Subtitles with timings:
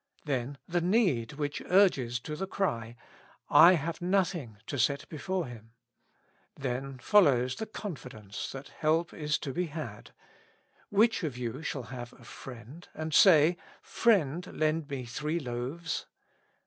[0.25, 2.95] Then the need which urges to the cry:''
[3.67, 5.73] I have nothing to set before him."
[6.55, 10.09] Then follows the confidence that help is to be had:
[10.89, 12.15] "which of you shall have Sl.
[12.23, 16.07] friend ^ and say, Frietid, lend me three loaves."